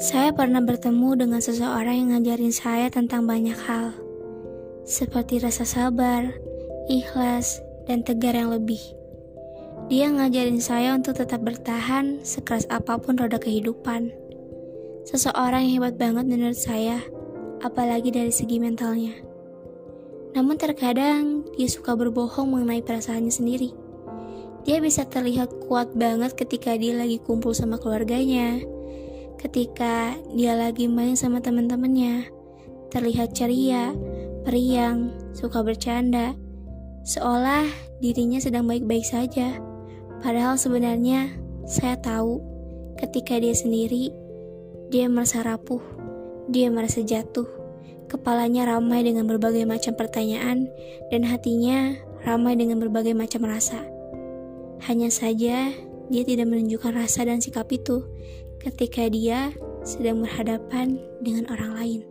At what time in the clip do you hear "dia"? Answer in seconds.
9.92-10.08, 21.60-21.68, 24.64-24.80, 26.80-26.96, 30.36-30.52, 43.40-43.56, 44.92-45.08, 46.52-46.68, 56.10-56.22, 59.08-59.50